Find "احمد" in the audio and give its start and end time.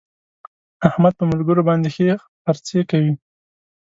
0.87-1.13